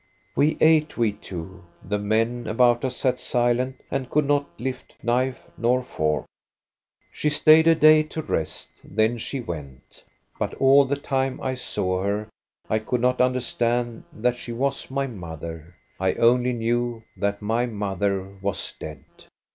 [0.01, 0.03] •*
[0.35, 1.63] We ate, we two.
[1.83, 6.25] The men about us sat silent and could not lift knife nor fork."
[7.13, 10.03] She stayed a day to rest, then she went
[10.39, 12.29] But all the time I saw her,
[12.67, 15.75] I could not understand that she was my mother.
[15.99, 19.03] I only knew that my mother was dead.